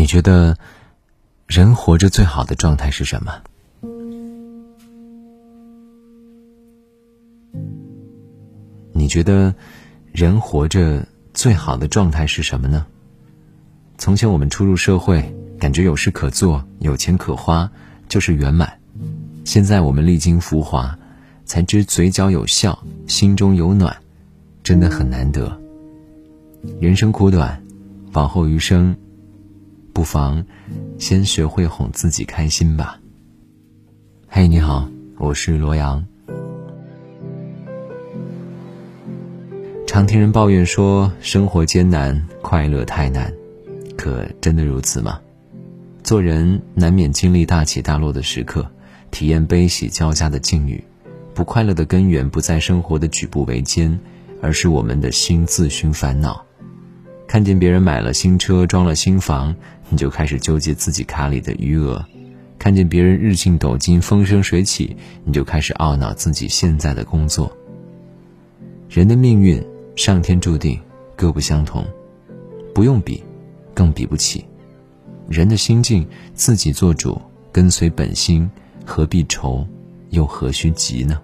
[0.00, 0.56] 你觉得
[1.46, 3.34] 人活着最好的状态是什么？
[8.94, 9.54] 你觉得
[10.10, 12.86] 人活着最好的状态是什么呢？
[13.98, 15.22] 从前我们初入社会，
[15.58, 17.70] 感觉有事可做、有钱可花
[18.08, 18.66] 就是圆满；
[19.44, 20.98] 现在我们历经浮华，
[21.44, 23.94] 才知嘴角有笑、心中有暖，
[24.62, 25.60] 真的很难得。
[26.80, 27.62] 人生苦短，
[28.14, 28.96] 往后余生。
[29.92, 30.44] 不妨
[30.98, 32.98] 先学会哄自己开心吧。
[34.28, 34.88] 嘿，你好，
[35.18, 36.04] 我是罗阳。
[39.86, 43.32] 常听人抱怨说生活艰难，快乐太难，
[43.96, 45.20] 可真的如此吗？
[46.04, 48.70] 做人难免经历大起大落的时刻，
[49.10, 50.82] 体验悲喜交加的境遇。
[51.34, 53.98] 不快乐的根源不在生活的举步维艰，
[54.40, 56.44] 而是我们的心自寻烦恼。
[57.26, 59.54] 看见别人买了新车，装了新房。
[59.90, 62.02] 你就开始纠结自己卡里的余额，
[62.58, 67.50] 看见别人日进斗金、风生水起，你就开始懊恼自己现在的工作。
[68.88, 69.62] 人的命运，
[69.96, 70.80] 上天注定，
[71.16, 71.84] 各不相同，
[72.72, 73.22] 不用比，
[73.74, 74.44] 更比不起。
[75.28, 78.48] 人的心境，自己做主，跟随本心，
[78.84, 79.66] 何必愁，
[80.10, 81.20] 又何须急呢？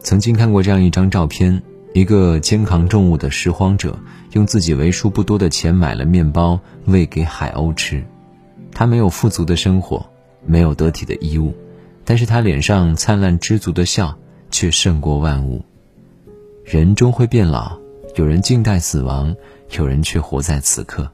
[0.00, 1.62] 曾经看过这样一张照片。
[1.94, 3.98] 一个肩扛重物的拾荒者，
[4.32, 8.02] 用自己为数不多的钱买了面包喂给海鸥吃。
[8.72, 10.04] 他没有富足的生活，
[10.46, 11.54] 没有得体的衣物，
[12.04, 14.16] 但是他脸上灿烂知足的笑
[14.50, 15.62] 却胜过万物。
[16.64, 17.78] 人终会变老，
[18.14, 19.36] 有人静待死亡，
[19.76, 21.10] 有人却活在此刻。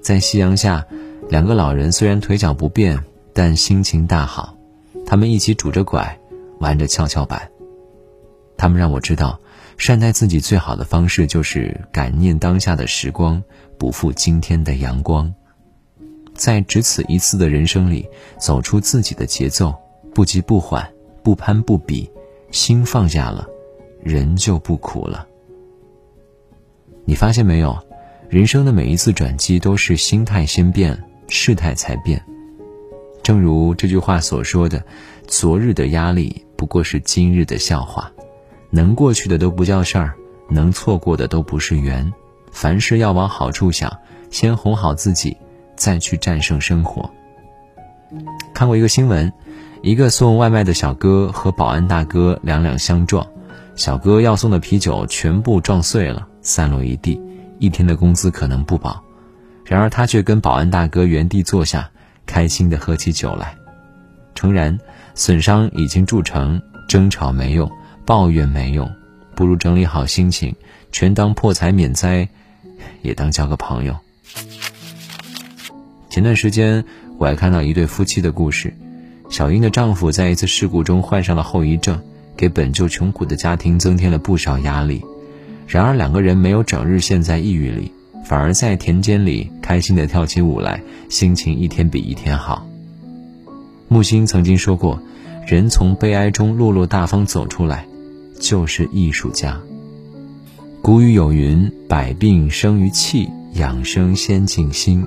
[0.00, 0.86] 在夕阳下，
[1.28, 3.02] 两个老人虽然腿脚不便，
[3.32, 4.56] 但心情大好。
[5.04, 6.16] 他们一起拄着拐，
[6.60, 7.50] 玩着跷跷板。
[8.56, 9.40] 他们让我知道。
[9.76, 13.42] 善待自己最好的方式就是感念当下的时光，
[13.78, 15.32] 不负今天的阳光。
[16.34, 18.08] 在只此一次的人生里，
[18.38, 19.74] 走出自己的节奏，
[20.14, 20.88] 不急不缓，
[21.22, 22.10] 不攀不比，
[22.50, 23.46] 心放下了，
[24.02, 25.26] 人就不苦了。
[27.04, 27.76] 你发现没有，
[28.28, 32.24] 人生的每一次转机都是心态先变，事态才变。
[33.22, 34.84] 正如这句话所说的
[35.26, 38.12] ：“昨日的压力不过是今日的笑话。”
[38.74, 40.12] 能过去的都不叫事儿，
[40.50, 42.12] 能错过的都不是缘。
[42.50, 43.96] 凡事要往好处想，
[44.30, 45.36] 先哄好自己，
[45.76, 47.08] 再去战胜生活。
[48.52, 49.32] 看过一个新闻，
[49.80, 53.24] 一个送外卖的小哥和保安大哥两两相撞，
[53.76, 57.20] 小哥要送的啤酒全部撞碎了，散落一地，
[57.60, 59.00] 一天的工资可能不保。
[59.64, 61.88] 然而他却跟保安大哥原地坐下，
[62.26, 63.56] 开心的喝起酒来。
[64.34, 64.76] 诚然，
[65.14, 67.70] 损伤已经铸成，争吵没用。
[68.06, 68.90] 抱怨没用，
[69.34, 70.54] 不如整理好心情，
[70.92, 72.28] 全当破财免灾，
[73.02, 73.96] 也当交个朋友。
[76.10, 76.84] 前段时间
[77.18, 78.74] 我还看到一对夫妻的故事，
[79.30, 82.00] 小英的丈夫在一次事故中患上了后遗症，
[82.36, 85.02] 给本就穷苦的家庭增添了不少压力。
[85.66, 87.90] 然而两个人没有整日陷在抑郁里，
[88.26, 92.66] 反而在田间里开心地跳起舞来，心情一天比一天好。
[93.88, 95.00] 木心曾经说过
[95.48, 97.86] ：“人从悲哀中落落大方走出来。”
[98.38, 99.60] 就是艺术家。
[100.82, 105.06] 古语有云：“百病生于气，养生先静心。”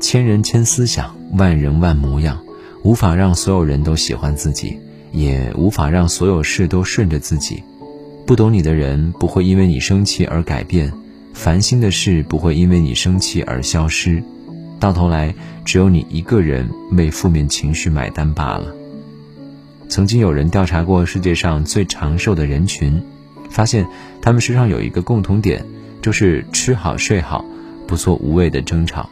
[0.00, 2.38] 千人千思想，万人万模样，
[2.84, 4.78] 无法让所有人都喜欢自己，
[5.10, 7.62] 也无法让所有事都顺着自己。
[8.24, 10.92] 不懂你的人不会因为你生气而改变，
[11.34, 14.22] 烦心的事不会因为你生气而消失。
[14.78, 15.34] 到头来，
[15.64, 18.72] 只有你一个人为负面情绪买单罢了。
[19.88, 23.02] 曾经有人调查过世界上最长寿的人群，
[23.50, 23.86] 发现
[24.20, 25.64] 他们身上有一个共同点，
[26.02, 27.44] 就是吃好睡好，
[27.86, 29.08] 不做无谓的争吵。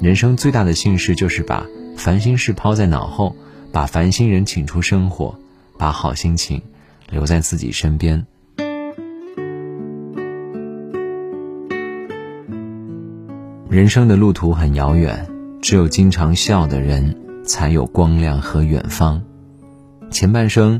[0.00, 1.66] 人生最大的幸事就是把
[1.96, 3.34] 烦心事抛在脑后，
[3.72, 5.36] 把烦心人请出生活，
[5.76, 6.62] 把好心情
[7.10, 8.24] 留在自己身边。
[13.68, 15.26] 人生的路途很遥远，
[15.60, 19.20] 只有经常笑的人，才有光亮和远方。
[20.12, 20.78] 前半生，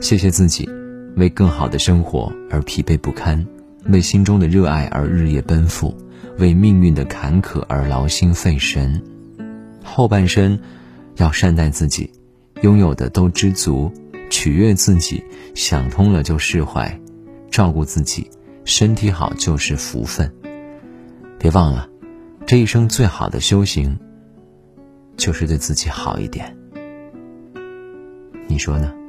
[0.00, 0.68] 谢谢自己，
[1.16, 3.44] 为更好的生活而疲惫不堪，
[3.86, 5.96] 为心中的热爱而日夜奔赴，
[6.38, 9.02] 为命运的坎坷而劳心费神。
[9.82, 10.58] 后半生，
[11.16, 12.10] 要善待自己，
[12.60, 13.90] 拥有的都知足，
[14.28, 17.00] 取悦自己，想通了就释怀，
[17.50, 18.30] 照顾自己，
[18.64, 20.30] 身体好就是福分。
[21.38, 21.88] 别忘了，
[22.46, 23.98] 这一生最好的修行，
[25.16, 26.54] 就是对自己好一点。
[28.54, 29.03] 你说呢？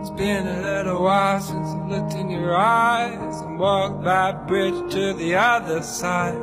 [0.00, 4.92] It's been a little while since I looked in your eyes and walked that bridge
[4.92, 6.38] to the other side.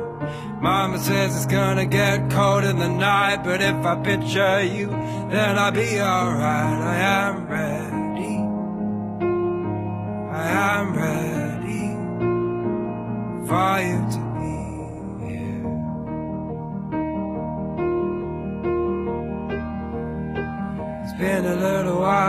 [0.60, 5.58] Mama says it's gonna get cold in the night, but if I picture you, then
[5.58, 6.80] I'll be alright.
[6.82, 8.36] I am ready.
[10.32, 11.96] I am ready
[13.48, 14.25] for you to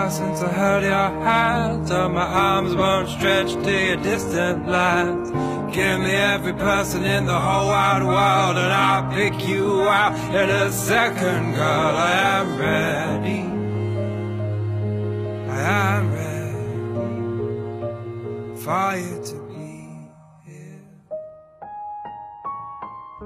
[0.06, 5.30] while since I held your hand, so my arms won't stretch to your distant lands.
[5.72, 10.48] Give me every person in the whole wide world, and I'll pick you out in
[10.50, 11.96] a second, girl.
[11.96, 13.42] I am ready.
[15.50, 15.60] I
[15.96, 16.54] am ready
[18.62, 19.64] for you to be
[20.46, 20.78] here.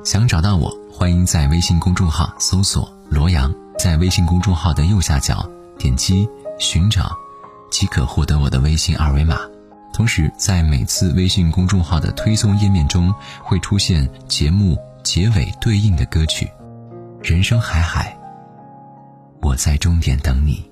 [0.05, 5.45] 想找到我，欢迎在微信公众号搜索“罗阳”，在微信公众号的右下角
[5.79, 6.29] 点击“
[6.62, 7.12] 寻找”，
[7.70, 9.40] 即可获得我的微信二维码。
[9.94, 13.14] 同时，在每次微信公众号的推送页面中，
[13.44, 16.50] 会出现节目结尾对应的歌曲。
[17.22, 18.18] 人生海海，
[19.42, 20.71] 我在终点等你。